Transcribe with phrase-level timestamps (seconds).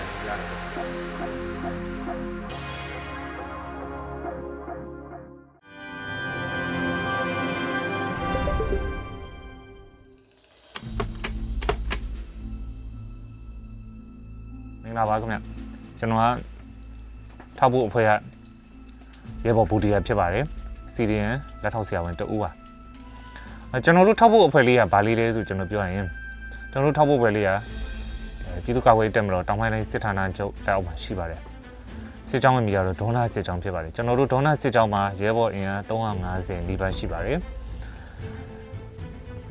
[14.82, 15.36] မင်္ဂလာပါခင်ဗျ
[15.98, 16.26] ကျွန်တော်က
[17.58, 18.10] ထောက်ဖို့အဖွဲ့က
[19.44, 20.44] ရေဘော်ဘူဒီယာဖြစ်ပါတယ်
[20.92, 22.50] စီရီယန်လက်ထောက်ဆရာဝန်တဦးပါ
[23.72, 26.06] အဲကျွန်တော်တို့ထောက်ဖို့အဖွဲ့လေးကဘာလေးလဲဆိုကျွန်တော်ပြောရရင်
[26.72, 27.79] ကျွန်တော်တို့ထောက်ဖို့အဖွဲ့လေးကအဲ
[28.64, 31.40] ပြည်သူ့ကာကွယ်ရေးတပ်မတော်တောင်ပိုင်းတိုင်းစစ်ဌာနချုပ်လက်အောက်မှာရှိပါတယ်
[32.28, 37.38] စစ်ကြောင်းဝင်ပြီးတော့ဒေါနာစစ်ကြောင်းဖြစ်ပါတယ်ကျွန်တော်တို့ဒေါနာစစ်ကြောင်းမှာရဲဘော်အင်အား350နီးပါးရှိပါတယ်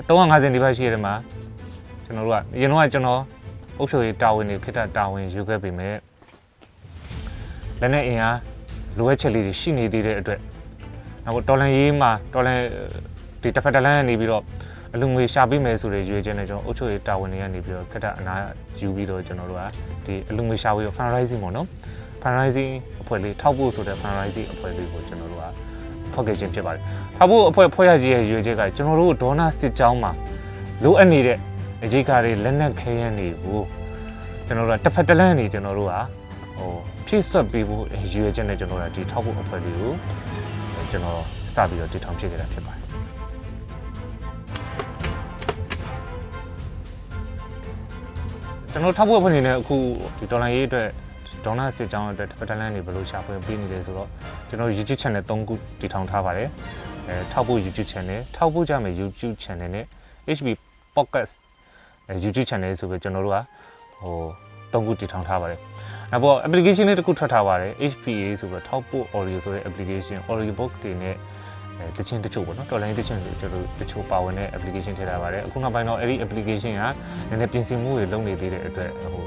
[0.07, 1.13] 350နီးပါးရှိရတဲ့မှာ
[2.05, 3.21] ကျွန်တော်တို့ကအရင်တော့ကကျွန်တော်
[3.77, 5.95] အုပ်ချုပ်ရေးတာဝန်တွေခိတ္တတာဝန်ယူခဲ့ပေမဲ့
[7.79, 8.37] လက်နဲ့အင်အား
[8.97, 10.39] လိုအပ်ချက်လေးတွေရှိနေသေးတဲ့အတွက်
[11.25, 12.59] နောက်တော်လန်ရေးမှာတော်လန်
[13.41, 14.43] ဒီတစ်ဖက်တစ်လမ်းကနေပြီးတော့
[14.93, 18.35] အလူငွေရှာပေးမယ်ဆိုတဲ့ရွေးချက်နဲ့ကျွန်တော်အုပ်ချုပ်ရေးတာဝန်တွေကနေပြီးတော့ခိတ္တအနာ
[18.79, 19.63] ယူပြီးတော့ကျွန်တော်တို့က
[20.05, 21.67] ဒီအလူငွေရှာပြီးတော့ fundraising ပေါ့နော်
[22.21, 25.45] fundraising အဖွဲ့လေးထောက်ဖို့ဆိုတဲ့ fundraising အဖွဲ့လေးကိုကျွန်တော်တို့က
[26.13, 26.81] ဖောက်ခဲ့ခြင်းဖြစ်ပါတယ်
[27.17, 30.11] ထောက်ဖို့အဖွဲ့ဖွဲ့ရကြီးရဲ့ရွေးချက်ကကျွန်တော်တို့ဒေါနာစစ်ကြောင်းမှာ
[30.83, 31.37] လိုအပ်နေတဲ့
[31.83, 33.61] အရေးကားတွေလက်နက်ခဲယမ်းတွေကို
[34.47, 35.95] ကျွန်တော်တို့ကတစ်ဖက်တစ်လမ်းနေကျွန်တော်တို့က
[36.57, 36.71] ဟို
[37.07, 39.93] ဖြည့်ဆွတ်ပေးဖို့ရည်ရွယ်ချက်နဲ့ကျွန်တော်တို့ကဒီထောက်ဖို့အဖွဲ့လေးကို
[40.91, 41.21] ကျွန်တော်
[41.55, 43.08] စပြီးတော့တည်ထောင်ဖြစ်ခဲ့တာဖြစ်ပါတယ်
[48.79, 49.77] ကျွန်တော်ထောက်ဖို့အဖွဲ့အနေနဲ့အခု
[50.19, 50.87] ဒီဒေါ်လာရေးအတွက်
[51.45, 54.09] ဒေါနာစစ်ကြောင်းအတွက်တစ်ဖက်တစ်လမ်းနေဘယ်လိုရှာဖွေပေးနေလဲဆိုတော့
[54.47, 56.49] ကျွန်တော် YouTube channel 3ခုတည်ထောင်ထားပါတယ်
[57.07, 59.85] အဲထောက်ဖို့ YouTube channel ထောက်ဖို့ကြမယ် YouTube channel နဲ့
[60.37, 60.47] HB
[60.95, 61.33] podcast
[62.07, 63.37] အဲ YouTube channel ဆိုပြီးကျွန်တော်တို့က
[64.01, 64.15] ဟို
[64.73, 65.59] တုံးခုတည်ထောင်ထားပါတယ်။
[66.11, 71.21] နောက်ပေါ် application လေးတစ်ခုထွက်ထားပါတယ် HPA ဆိုပြီးထောက်ပို့ audio ဆိုတဲ့ application audio book တွေနဲ့အဲ
[71.97, 76.83] တချင်းတချို့ပေါ့နော်တော်လိုင်းတချင်းတွေကျွန်တော်တို့တချို့ပါဝင်တဲ့ application ထည့်ထားပါတယ်။အခုနောက်ပိုင်းတော့အဲ့ဒီ application က
[77.29, 79.25] နည်းနည်းပြင်ဆင်မှုတွေလုပ်နေသေးတဲ့အတွက်ဟို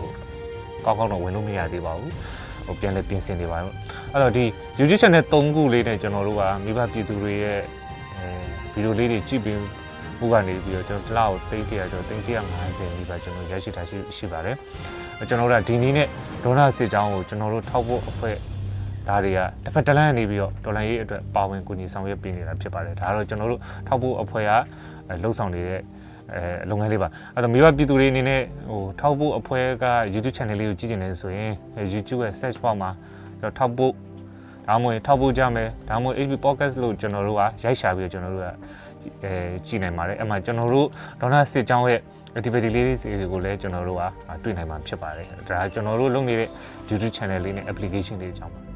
[0.85, 2.11] ကောင်းကောင်းတော့ဝင်လို့မရသေးပါဘူး။
[2.67, 3.75] ဟိုပြန်လဲပြင်ဆင်နေပါတော့။
[4.13, 4.45] အဲ့တော့ဒီ
[4.79, 7.61] YouTube channel 3ခုလေးနဲ့ကျွန်တော်တို့ကမိဘပြည်သူတွေရဲ့
[8.17, 8.27] အဲ
[8.73, 9.59] ဗီဒီယိုလေးတွေကြည့်ပြီး
[10.19, 12.23] ခုကနေပြီးတော့ကျွန်တော်တစ်လောက်တိတ်ကြရကျွန်တော်တိတ်
[12.59, 14.57] 150နီးပါးကျွန်တော်ရရှိထားရှိရှိပါတယ်။
[15.29, 16.07] ကျွန်တော်တို့ကဒီနေ့နဲ့
[16.45, 18.37] ဒေါနာစစ်ကြောင်းကိုကျွန်တော်တို့ထောက်ဖို့အဖွဲ့
[19.09, 24.53] ဒါတွေကတစ်ဖက်တစ်လမ်းနေပြီးတော့ဒေါ်လာရေးအတွက်ပါဝင်ကူညီဆောင်ရွက်ပေးနေတာဖြစ်ပါတယ်။ဒါကတော့ကျွန်တော်တို့ထောက်ဖို့အဖွဲ့က
[25.23, 25.81] လှုပ်ဆောင်နေတဲ့
[26.35, 31.53] အဲလုပ်ငန်းလေးပါအဲ့တော့မိဘပြည်သူတွေအနေနဲ့ဟိုထောက်ဖို့အဖွဲ့က YouTube channel လေးကိုကြည့်နေတယ်ဆိုရင်
[31.95, 32.91] YouTube ရဲ့ search bar မှာ
[33.41, 33.93] ကျွန်တော်ထောက်ဖို့
[34.69, 38.49] ဒါမှမဟုတ်ထောက်ဖို့ကြမယ်ဒါမှမဟုတ် HB podcast လို့ကျွန်တော်တို့ကရိုက်ရှာပြီးတော့ကျွန်တော်တို့က
[39.25, 39.33] အဲ
[39.67, 40.87] ကြည့်နိုင်ပါတယ်အဲ့မှာကျွန်တော်တို့
[41.21, 42.01] ဒေါနာစစ်ကြောင်းရဲ့
[42.39, 42.95] activity လေးတွေ
[43.33, 44.03] ကိုလည်းကျွန်တော်တို့က
[44.45, 46.49] တွေ့နိုင်မှာဖြစ်ပါတယ်ဒါကျွန်တော်တို့လုပ်နေတဲ့
[46.89, 48.72] YouTube channel လေးနဲ့ application လေးအကြောင်းပါ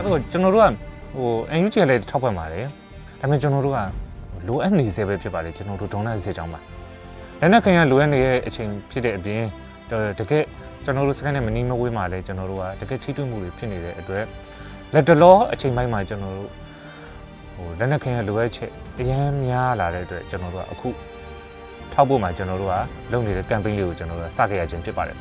[0.00, 0.72] အဲ့တော့ကျွန်တော်တို့က
[1.16, 1.30] ဟို
[1.60, 2.66] NUG လည်းထောက်ပံ့ပါတယ်
[3.20, 3.78] ဒါပေမဲ့ကျွန်တော်တို့က
[4.48, 6.60] လိုအပ်နေစေပဲဖြစ်ပါတယ်ကျွန်တော်တို့ဒေါနာစစ်ကြောင်းပါ
[7.40, 9.42] လက်နက်ခင်ကလိုအပ်နေတဲ့အချိန်ဖြစ်တဲ့အပြင်
[10.18, 10.44] တကယ်
[10.84, 14.24] ကျွန်တော်တို့စကန်နဲ့မနီးမဝေးမှာလည်းကျွန်တော်တို့ကတကယ်ထိတွေ့မှုတွေဖြစ်နေတဲ့အတွက်
[14.94, 16.50] လက်တလောအချိန်ပိုင်းမှာကျွန်တော်တို့
[17.54, 20.88] ဟိုလက်နက်ခင်ရဲ့လိုအပ်ချက်အများများလာတဲ့အတွက်ကျွန်တော်တို့ကအခု
[21.92, 22.74] ထောက်ဖို့မှာကျွန်တော်တို့က
[23.12, 25.16] လုပ်နေတဲ့ campaign လေးကိုကျွန်တော်တို့ကစခဲ့ရခြင်းဖြစ်ပါတယ်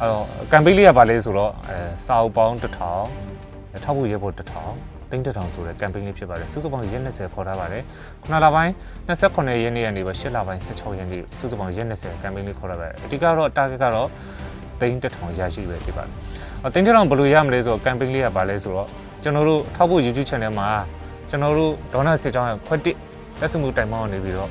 [0.00, 3.45] အဲ့တော့ campaign လေးကဘာလဲဆိုတော့အဲစာအုပ်ပေါင်း1000
[3.84, 4.40] ထောက်ဖို့ရဲဘော်1000
[5.10, 7.82] တိန်းတထောင်ဆိုတဲ့ campaign လေးဖြစ်ပါတယ်စုစုပေါင်းရက်20ခေါ်ထားပါတယ်
[8.30, 8.72] 9လပိုင်း
[9.08, 14.08] 28ရက်နေ့ကနေပါ10လပိုင်း16ရက်နေ့စုစုပေါင်းရက်20 campaign လေးခေါ်ထားပါတယ်အဓိကတော့ target ကတော့
[14.80, 16.12] တိန်းတထောင်ရရှိပဲဖြစ်ပါတယ်
[16.66, 18.88] အတိန်းတထောင်ဘယ်လိုရမလဲဆိုတော့ campaign လေးကဘာလဲဆိုတော့
[19.22, 20.68] ကျွန်တော်တို့ထောက်ဖို့ YouTube channel မှာ
[21.30, 22.96] ကျွန်တော်တို့ဒေါနာစစ်ကြောင်းရဲ့ခွက်တစ်
[23.40, 24.50] လက်စမှုတိုင်မောင်းနေပြီးတော့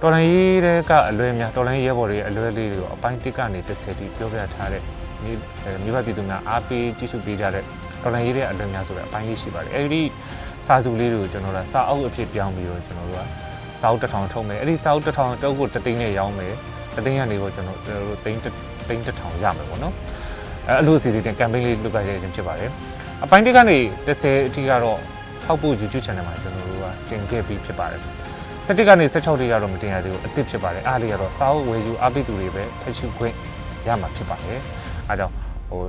[0.00, 4.82] တော်လိုင်းရေးတဲ့ကအလွဲများတော်လိုင်းရဲဘော်တွေရဲ့အလွဲလေးတွေကိုအပိုင်းတစ်ကနေ30တိပြောပြထားတဲ့
[5.26, 5.34] မိ
[5.84, 7.64] မိဘပြည်သူများအားပေးကြည့်ရှုပေးကြတဲ့
[8.02, 10.02] တော်လိုင်းရေးတဲ့အလွဲများဆိုတဲ့အပိုင်းလေးရှိပါတယ်အဲဒီ
[10.66, 13.22] စာစုလေးတွေကိုကျွန်တော်တို့စာအုပ်အဖြစ်ပြောင်းပြီးတော့ကျွန်တော်တို့က
[13.80, 16.54] စာအုပ်တစ်ထောင်ထုတ်မယ်အဲ့ဒီစာအုပ်တစ်ထောင်တုပ်ကိုတသိန်းနဲ့ရောင်းမယ်
[16.96, 18.40] တသိန်းကနေတော့ကျွန်တော်တို့သိန်း
[18.88, 19.94] သိန်းတစ်ထောင်ရမယ်ပေါ့နော်
[20.68, 22.70] အဲအလို့အစီအစဉ် campaign လေးလုပ်ကြရခြင်းဖြစ်ပါတယ်
[23.24, 24.98] အပိုင်းတစ်ကနေ30အထိကတော့
[25.44, 28.00] ထောက်ဖို့ YouTube channel မှာကျွန်တော်တို့ကတင်ခဲ့ပြီးဖြစ်ပါတယ်
[28.66, 33.34] 17ကနေ16တိကတော့မတင်ရသေးဘူးအစ်စ်ဖြစ်ပါတယ်အားလေးကတော့စာအုပ်ဝယ်ယူအားပေးသူတွေပဲဖတ်ရှုခွင့်
[33.86, 34.60] ရမှာဖြစ်ပါတယ်
[35.08, 35.34] အားကြောင့်
[35.70, 35.82] ဟို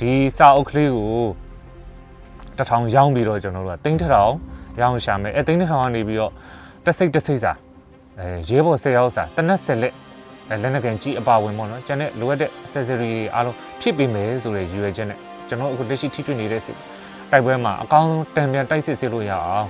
[0.00, 1.24] ဒီစာအုပ်ကလေးကို
[2.58, 4.32] တထောင်ရောင်းပြီးတော့ကျွန်တော်တို့ကတိန်းတထောင်
[4.80, 6.32] ရောင်းရှာမယ်အဲတိန်းတထောင်ကနေပြီးတော့
[6.84, 7.52] တစ်စိတ်တစ်စိတ်စာ
[8.18, 9.94] အဲရဲဘော်၁၀ယောက်စာတနက်ဆက်လက်
[10.50, 15.18] အဲလက်နက်ကန်ကြီးအပါဝင်ပေါ့နော်ကျန်တဲ့လိုအပ်တဲ့ accessory တွေအားလုံးဖြစ်ပေးမယ်ဆိုတဲ့ရည်ရွယ်ချက်နဲ့
[15.48, 16.76] ကျွန်တော်အခုလက်ရှိထိတွေ့နေတဲ့စစ်
[17.30, 19.68] တိုက်ပွဲမှာအကောင်းဆုံးတံပြန်တိုက်စစ်စစ်လို့ရအောင်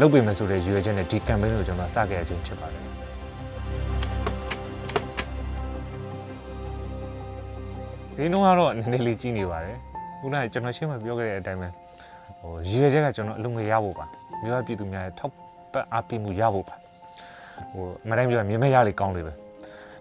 [0.00, 2.95] လုပ်ပေးမယ်ဆိုတဲ့ရည်ရွယ်ချက်နဲ့ဒီ campaign ကိုကျွန်တော်စခဲ့ရခြင်းဖြစ်ပါတယ်
[8.16, 9.76] ဈေးနှုန်းကတော့နည်းနည်းလေးကြီးနေပါတယ်
[10.20, 11.68] ခုနကကျွန်တော်ရှင်းမပြောခဲ့တဲ့အတိုင်းပဲ
[12.40, 14.06] ဟိုရည်ရွယ်ချက်ကကျွန်တော်အလုံးငယ်ရဖို့ပါ
[14.42, 15.34] မြို့ပြည်သူများရဲ့ထောက်
[15.72, 16.76] ပံ့အားပေးမှုရဖို့ပါ
[17.72, 19.32] ဟိုအမတိုင်းပြောရင်မြင်မဲ့ရလေးကောင်းလေးပဲ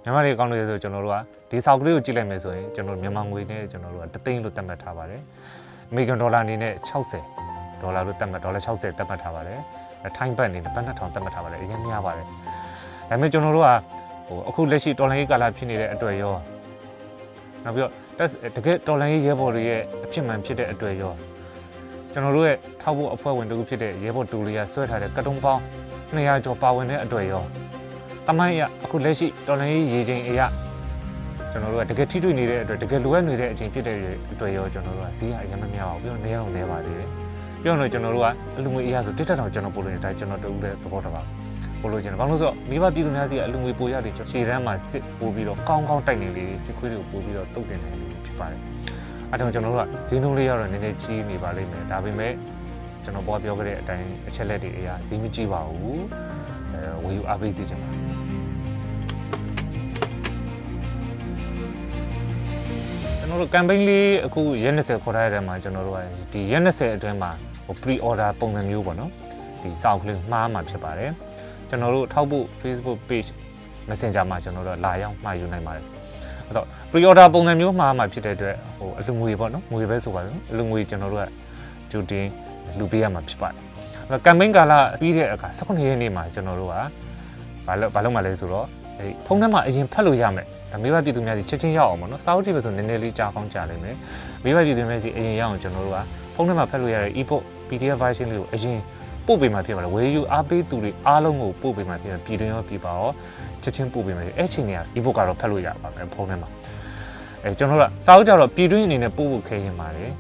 [0.04, 1.18] မြန်မာလေးကောင်းလေးဆိုကျွန်တော်တို့က
[1.50, 5.22] ဒီဆောက်ကလေးကိုကြည့်လိုက်မယ်ဆိုရင်ကျွန်တော်မြန်မာငွေနဲ့ကျွန်တော်တို့ကတသိန်းလို့သတ်မှတ်ထားပါတယ်
[5.90, 6.74] အမေရိကန်ဒေါ်လာအနေနဲ့
[7.24, 9.60] 60ဒေါ်လာလို့သတ်မှတ်ဒေါ်လာ60သတ်မှတ်ထားပါတယ်
[10.18, 12.34] ထိုင်းဘတ်အနေနဲ့ဘတ်2000သတ်မှတ်ထားပါတယ်အရင်များပါတယ်ဒါ
[13.10, 13.70] ပေမဲ့ကျွန်တော်တို့က
[14.28, 16.34] ဟိုအခုလက်ရှိတော်လိုင်းရေးကာလဖြစ်နေတဲ့အတွက်ရော
[17.64, 18.05] နောက်ပြီးတော့
[18.56, 21.14] တကယ်တော်လိုင်းရေးရဲဘော်တွေရဲ့အဖြစ်မှန်ဖြစ်တဲ့အတွက်ရော
[22.12, 25.62] ကျွန်တော်တို့ရဲ့ထောက်ဖို့အဖွဲ့ဝင်တူဖြစ်တဲ့ရဲဘော်တူတွေကဆွဲထားတဲ့ကတုံးပေါင်း
[26.16, 27.44] 200ကျော်ပါဝင်တဲ့အတွက်ရော
[28.28, 30.46] တမိုင်းရအခုလက်ရှိတော်လိုင်းရေးရေချိန်အရာ
[31.52, 33.98] ကျွန်တော်တို့ကတကယ်ထိတွေ့နေတဲ့အတွက်တကယ်လိုအပ်နေတဲ့အချိန်ဖြစ်တဲ့
[34.34, 37.10] အတွက်ရောကျွန်တော်တို့ကဈေးကအရင်မများပါဘူးပြီးတော့နေအောင်နေပါသေးတယ်
[37.62, 38.28] ပြီးတော့ကျွန်တော်တို့က
[38.58, 41.22] အလူငွေအရာဆိုတစ်တက်တောင်ကျွန်တော်ပို့လို့နေတာကျွန်တော်တူတဲ့သဘောတပါ
[41.86, 48.60] ပို့လို့ကျွန်တော်ဘာလို့ဆိုတော့မိဘပြည်သူများစီကအလူငွေပိုရတယ်ကျွန်တော်ရှေ့တန်းမှာစစ်ပို့ပြီးတော့ကောင်းကောင်းတိုက်နေလေစစ်ခွေးတွေကိုပို့ပြီးတော့တုတ်တင်နေတယ်ဖြစ်ပါတယ်
[49.32, 52.34] အဲဒါကြောင့်ကျွန်တော်တို့ကဈေးနှုန်းလေးကတော့နည်းနည်းကြီးနေပါလိမ့်မယ်ဒါပေမဲ့
[53.04, 56.04] ကျွန်တော်ပေါ်ပြောခဲ့တဲ့အတိုင်းအချက်လက်တွေအရာဈေးမကြီးပါဘူး
[56.74, 58.02] အဲဝေယူအားပေးစီချင်ပါတယ်
[63.20, 66.00] ကျွန်တော်တို့ campaign လေးအခုရက်20ခေါ်ထားတဲ့ထဲမှာကျွန်တော်တို့က
[66.32, 67.32] ဒီရက်20အတွင်းမှာ
[67.66, 69.12] ဟို pre order ပုံစံမျိုးပေါ့နော်
[69.62, 71.12] ဒီစောက်ကလေးမှားမှာဖြစ်ပါတယ်
[71.76, 73.30] ကျွန်တော်တို့ထောက်ဖို့ Facebook page
[73.90, 75.84] Messenger မှာကျွန်တော်တို့လာရောက်မှာယူနိုင်ပါတယ်
[76.48, 81.28] အဲ့တော့ pre order ပုံစံမျိုးမှားမှာဖြစ်တဲ့အတွက်ဟိုအလူငွေပေါ့နော်ငွေပဲဆိုပါစို့အလူငွေကျွန်တော်တို့က
[81.92, 82.26] ဂျူတင်
[82.80, 83.58] လူပေးရမှာဖြစ်ပါတယ်
[84.10, 86.74] အဲ့တော့ campaign ကာလပြီးတဲ့အခါ18ရက်နေ့မှာကျွန်တော်တို့က
[87.68, 88.66] ဘာလို့ဘာလို့မှလဲဆိုတော့
[89.00, 93.96] အဲဖုန်းထဲမှာအရင်ဖတ်လို့ရမယ်ဒါမိဘပြည်သူများစီချက်ချင်းရောက်အောင်ပေါ့နော်စာအုပ်တွေပဲဆိုနည်းနည်းလေးကြာကောင်းကြာလိမ့်မယ်
[94.44, 96.00] မိဘပြည်သူများစီအရင်ရောက်အောင်ကျွန်တော်တို့က
[96.36, 98.78] ဖုန်းထဲမှာဖတ်လို့ရတဲ့ ebook PDF version လေးကိုအရင်
[99.28, 103.10] ပို့ပေးမှဖြစ်ပါလားဝေယူအားပေးသူတွေအားလုံးကိုပို့ပေးမှဖြစ်တယ်ပြည်တွင်းရောပြည်ပရော
[103.64, 106.50] ချက်ချင်းပို့ပေးမှအဲ့ချိန်တွေက ebook ကတော့ဖတ်လို့ရပါမယ်ဖုန်းထဲမှာ
[107.44, 110.12] အဲကျွန်တော်တို့ကစာအုပ်ကြတော့ပြည်တွင်းအနေနဲ့ပို့ဖို့ခဲရင်ပါတယ်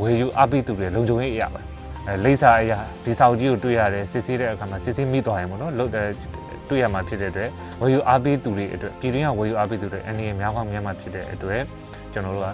[0.00, 1.60] ဝေယူအားပေးသူတွေလုံခြုံရေးအရာပါ
[2.06, 7.50] အဲလိပ်စာအရာဒီစာအုပ်ကြီးကိုတွေ့ရတယ်စစ်ဆေးတဲ့အခါမှာစစ်ဆေးမိသွားရင်ပေါ့နော်လို့တွေ့ရမှာဖြစ်တဲ့အတွက်
[7.80, 11.62] ဝေယူအားပေးသူတွေအတွက်ပြည်တွင်းကဝေယူအားပေးသူတွေအနေနဲ့များကောင်းများမှာဖြစ်တဲ့အတွက်
[12.12, 12.48] ကျွန်တော်တို့က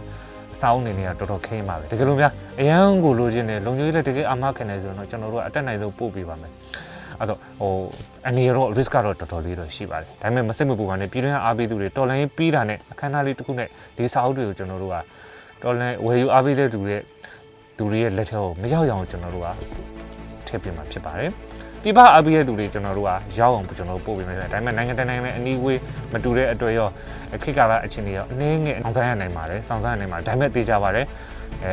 [0.55, 6.53] အစာအုပ်နေနေကတော်တော်ခင်းပါပဲတကယ်လို့များအရန်ကိုလိုချင်တယ်လုံခြုံရေးလည်းတကယ်အမခံနေဆိုတော့ကျွန်တော်တို့ကအတက်နိုင်ဆုံးပို့ပေးပါမယ်
[7.19, 7.73] အဲ့တော့ဟို
[8.29, 14.97] အနေရော risk ကတော့တော်တော်လေးတော့ရှိပါတယ်ဒါပေမဲ့မစိတ်မပူပါနဲ့ပြည်တွင်းကအားပေးသူတွေတော်လိုင်းပြီးတာနဲ့အခမ်းအနားလေးတစ်ခုနဲ့ဒီစာအုပ်တွေကိုကျွန်တော်တို့က
[15.63, 16.97] တော်လိုင်းဝယ်ယူအားပေးတဲ့သူတွေ
[17.77, 19.49] သူတွေရဲ့လက်ထဲကိုမရောက်ရအောင်ကျွန်တော်တို့က
[20.47, 21.31] ထည့်ပေးမှာဖြစ်ပါတယ်
[21.85, 25.81] ပြပအပိရဲ့သူတွေကျွန်တော်တို့ကရောက်အောင်ကျွန်တော်တို့ပို့ပေးမယ်ဒါပေမဲ့နိုင်ငံတကာနိုင်ငံနဲ့အနီးဝေး
[26.13, 26.89] မတူတဲ့အတွက်ရော
[27.35, 31.07] အခက်ကာလအခြေအနေရောအနည်းငယ်အောင်ဆိုင်ရနိုင်ပါတယ်စောင့်ဆိုင်ရနိုင်ပါတယ်ဒါပေမဲ့သိကြပါတယ်
[31.65, 31.67] အ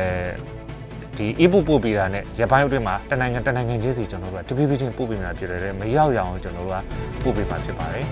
[1.18, 8.04] ဒီ e-book ပို့ပေးတာနဲ့ရပိုင်းအတွင်းမှာတနိုင်ငံတနိုင်ငံချင်းစီကျွန်တော်တို့ကတပိပိချင်းပို့ပေးနေတာဖြစ်တယ်မရောက်ရအောင်ကျွန်တော်တို့ကပို့ပေးမှာဖြစ်ပါတယ်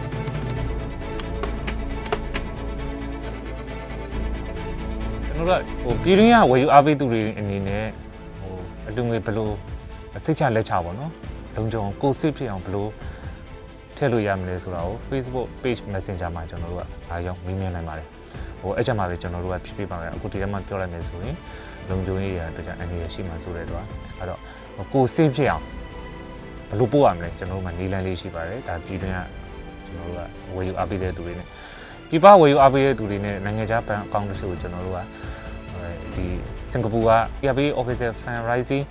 [5.26, 7.84] ကျွန်တော်တို့ကဟိုပြည်တွင်းကဝယ်ယူအားပေးသူတွေအနေနဲ့
[8.40, 8.54] ဟို
[8.88, 9.50] အလူငွေဘယ်လို
[10.24, 11.10] စိတ်ချလက်ချပါတော့
[11.58, 12.86] လုံခြုံကိုစစ်ဖြစ်အောင်ဘယ်လို
[13.96, 18.06] ထည့်လို့ရမလဲဆိုတာကို Facebook page Messenger မှာကျွန်တော်တို့ကအားရောက်မေးမြန်းနိုင်ပါတယ်
[18.60, 21.36] ဟိုအဲ့ချက်မှာပဲကျွန်တော်တို့ကဖြည့်ပေးပါမယ်အခုဒီထဲမှာပြောလိုက်မယ်ဆိုရင်
[21.90, 23.82] လုံခြုံရေးရတဲ့အတွက်အနေရရှိမှဆိုတဲ့တော့
[24.18, 24.40] အဲ့တော့
[24.94, 25.64] ကိုစစ်ဖြစ်အောင်
[26.68, 29.18] ဘယ်လိုပို့ရမလဲကျွန်တော်တို့မှာနေလန်းလေးရှိပါတယ်ဒါပြည်တွင်းက
[29.86, 30.20] ကျွန်တော်တို့က
[30.54, 31.46] ဝယ်ယူအားပေးတဲ့သူတွေနဲ့
[32.10, 34.98] ပြပဝယ်ယူအားပေးတဲ့သူတွေနဲ့နိုင်ငံခြားဘဏ်အကောင့်တချို့ကိုကျွန်တော်တို့က
[36.14, 36.26] ဒီ
[36.72, 37.10] စင်ကာပူက
[37.44, 38.84] ERP Officer Fundraising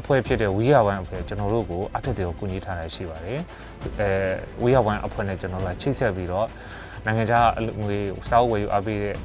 [0.00, 3.40] အဖွဲ့ဖြစ်တဲ့ We Are One အဖွဲ့ကျွန်တော်တို့ကိုအထက်တွေကိုကူညီထားတာရှိပါတယ်
[4.00, 4.08] အဲ
[4.62, 6.46] We Are One အဖွဲ့နဲ့ကျွန်တော်တို့ကချိတ်ဆက်ပြီးတော့
[7.06, 7.98] နိုင်ငံခြားအလူငွေ
[8.30, 9.16] စောက်ဝယ်ယူအားပေးတဲ့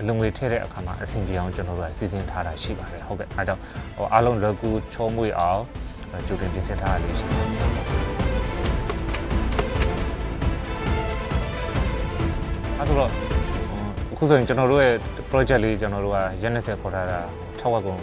[0.00, 3.62] အလူငွေထည့်တဲ့အခါမှာအဆင်ပြေအောင်ကျွန်တော်တို့ကစီစဉ်ထားတာရှိပါတယ်ဟုတ်ကဲ့အဲကြောင့်
[3.96, 5.60] ဟိုအားလုံးလွယ်ကူချောမွေ့အောင်
[6.26, 7.48] ကြိုတင်ပြင်ဆင်ထားတာလေးရှိပါတယ်
[12.78, 13.10] အဲ့တော့
[14.12, 14.94] အခုဆိုရင်ကျွန်တော်တို့ရဲ့
[15.30, 17.18] project လေးကျွန်တော်တို့ကရက်20ခေါ်ထားတာ
[17.60, 18.00] 6ဝက်ကုန်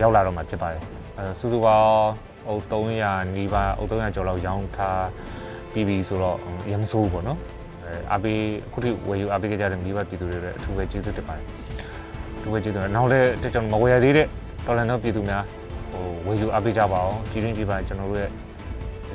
[0.00, 0.82] ရောက်လာတော့မှဖြစ်ပါတယ်
[1.18, 2.10] အဲစုစုပေါင်း
[2.48, 5.06] အုပ်300နီးပါးအုပ်300ကျော်လောက်ရောင်းထား
[5.72, 6.38] ပြီးပြီဆိုတော့
[6.70, 7.38] ရမစိုးဘူးပေါ့နော်
[7.84, 11.44] အဲအပေးအခုထိဝယ်ယူအပေးကြတဲ့မိဘပြည်သူတွေလည်းအထူးပဲကျေးဇူးတင်ပါတယ်
[12.36, 14.26] အထူးပဲကျေးဇူးတယ်နောက်လည်းကျွန်တော်မဝယ်ရသေးတဲ့
[14.66, 15.44] တော်လန်တော့ပြည်သူများ
[15.92, 18.30] ဟိုဝယ်ယူအပေးကြပါအောင်ပြည်တွင်းပြည်ပကျွန်တော်တို့ရဲ့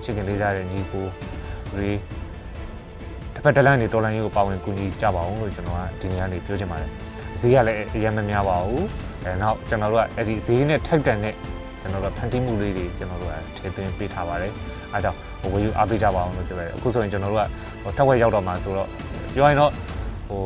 [0.04, 1.06] ချစ်ခင်လေးစားတဲ့ညီကို
[1.74, 1.90] တွေ
[3.34, 6.90] တစ်ဖက်တစ်လမ်းနေတော်လန်ရေးကိုပါဝင်ကူညီကြပါအောင်လို့ကျွန်တော်ကဒီနေ့ကနေပြောချင်ပါတယ်
[7.40, 8.86] ဈေးကလည်းအရင်မများပါဘူး
[9.24, 11.36] အဲနောက်ကျွန်တော်တို့ကအဲ့ဒီဈေးနဲ့ထိုက်တန်တဲ့
[11.84, 14.52] ကျွန်တော်တို့ဖန်တီးမှုလေးတွေကျွန်တော်တို့ကထည့်သွင်းပေးထားပါတယ်
[14.94, 15.18] အားကြောင့်
[15.54, 17.46] ဝေယူအားပေးကြပါအောင်လို့ပြောရတယ်အခုဆိုရင်ကျွန်တော်တို့က
[17.84, 18.88] ဟိုထက်ဝက်ရောက်တော့မှဆိုတော့
[19.36, 19.72] ပြောရင်တော့
[20.30, 20.42] ဟို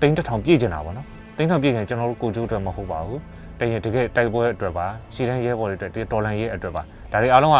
[0.00, 3.20] တိန်းတစ်ထောင်ပြည့်ကျင်တာပေါ့နော်တိန်းထောင်ပြည့်ရင်ကျွန်တော်တို့ကိုကျိုးအတွက်မဟုတ်ပါဘူး
[3.60, 7.58] တကယ်တကယ်တိုက်ပွဲအတွက်ပါရှီတန်းရဲဘော်တွေအတွက်ဒီတော်လန်ရဲအတွက်ပါဒါတွေအားလုံးက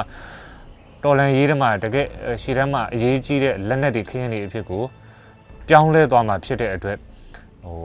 [1.05, 2.07] တော်လန်ရေးထဲမှာတကယ်
[2.43, 4.83] ရှီတန်းမှာအရေးကြီးတဲ့လက်နက်တွေခင်းရည်အဖြစ်ကို
[5.69, 6.97] ပြောင်းလဲသွားမှာဖြစ်တဲ့အတွက်
[7.65, 7.79] ဟို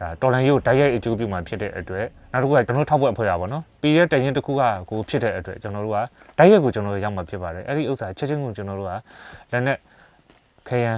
[0.00, 5.98] ဒါတော်လန်ရေးကိုတိုက်ရိုက်အကျိုးပြုမှာဖြစ်တဲ့အတွက် နောက်တစ်ခုကကျွန်တော်တို့ထောက်ပွဲအဖွဲ့ရပါတော့ပြီးတဲ့တရင်တစ်ခုကကိုဖြစ်တဲ့အတွက်ကျွန်တော်တို့က
[6.38, 8.92] တိုက်ရိုက်ကိုကျွန်တော်တို့ရောက်မှာဖြစ်ပါတယ်အဲ့ဒီဥစ္စာချက်ချင်းကိုကျွန်တော်တို့က
[9.52, 9.76] လက်နဲ့
[10.68, 10.96] ခရန်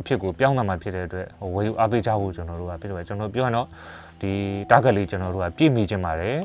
[0.00, 3.66] အဖြစ်ကိုပြောင်းလာမှာဖြစ်တဲ့အတွက်ဟိုဝေယူအားပေးကြဖို့ကျွန်တော်တို့ကပြီးတော့ကျွန်တော်ပြောရင်တော့
[4.20, 4.32] ဒီ
[4.70, 6.38] target လေးကျွန်တော်တို့ကပြည့်မီခြင်းပါတယ်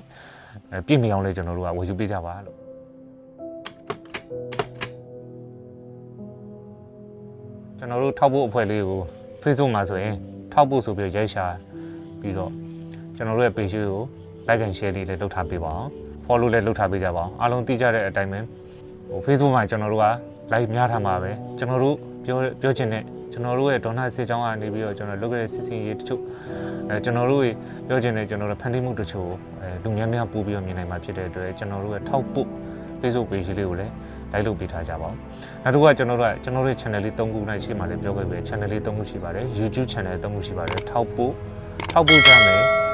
[0.72, 2.58] အဲပြည့်မီအောင်လေးကျွန်တော်တို့ကဝေယူပေးကြပါလို့
[7.78, 9.02] ကျွန်တော်တို့ထောက်ဖို့အဖွဲ့လေးကို
[9.44, 10.16] Facebook မှာဆိုရင်
[10.54, 11.46] ထောက်ဖို့ဆိုပြီးရိုက်ရှာ
[12.22, 12.67] ပြီးတော့
[13.18, 14.02] ကျွန်တော်တို့ရဲ့ page ကို
[14.48, 15.90] like and share လေးလည်းလုပ်ထားပေးပါအောင်
[16.26, 18.40] follow လည်းလုပ်ထားပေးကြပါအောင်အားလုံးသိကြတဲ့အတိုင်းပဲ
[19.10, 20.08] ဟို Facebook မှာကျွန်တော်တို့က
[20.54, 21.96] like များထားမှာပဲကျွန်တော်တို့
[22.26, 26.22] ပြောပြောချင်တဲ့ကျွန်တော်တို့ရဲ့ဒေါနာစေချောင်းကနေပြီးတော့ကျွန်တော်လုပ်ခဲ့တဲ့စစ်စင်ရေးတချို့
[26.90, 27.56] အဲကျွန်တော်တို့ရဲ့
[27.88, 29.30] ပြောချင်တဲ့ကျွန်တော်တို့ဖန်တီးမှုတချို့
[29.62, 32.48] အဲလူများများပို့ပြီးတော့မြင်နိုင်မှာဖြစ်တဲ့အတွက်ကျွန်တော်တို့ရဲ့ထောက်ပို့
[33.02, 33.92] Facebook page လေးကိုလည်း
[34.34, 35.16] like လုပ်ပေးထားကြပါဦး
[35.64, 41.34] နောက်တစ်ခုကကျွန်တော်တို့ကကျွန်တော်တို့ရဲ့ channel လေး၃ခုနိုင်ရှိမှလည်းပြောခဲ့ပြီ channel လေး၃ခုရှိပါတယ် YouTube channel ၃ခုရှိပါတယ်ထောက်ပို့
[41.92, 42.87] ထောက်ပို့ကြမယ်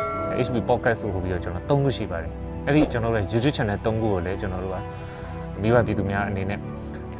[0.45, 2.31] HB podcast ဆိုပြီးတော့ကျွန်တော်၃ခုရှိပါတယ်
[2.65, 4.77] အဲ့ဒီကျွန်တော်တို့ရဲ့ YouTube channel ၃ခုကိုလည်းကျွန်တော်တို့က
[5.61, 6.59] မိဘပြည်သူများအနေနဲ့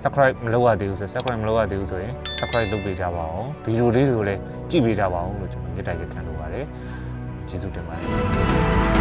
[0.01, 4.39] subscribe မလုပ်ရသေးဘူးဆို subscribe မလုပ်ရသေးဘူးဆိုရင် subscribe လုပ်ပေးကြပါအောင်ဗီဒီယိုလေးတွေကိုလည်း
[4.69, 6.65] ကြည့်ပေးကြပါအောင်လို့ကျွန်တော်မြတ်တိုက်ရခံလိုပါတယ်
[7.49, 8.92] ကျေးဇူးတင်ပါတယ်